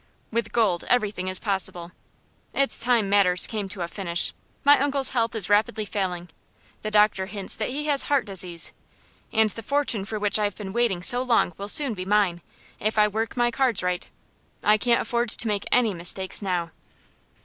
[0.31, 1.91] With gold everything is possible.
[2.55, 4.33] It's time matters came to a finish.
[4.63, 6.29] My uncle's health is rapidly failing
[6.81, 8.73] the doctor hints that he has heart disease
[9.31, 12.41] and the fortune for which I have been waiting so long will soon be mine,
[12.79, 14.07] if I work my cards right.
[14.63, 16.71] I can't afford to make any mistakes now."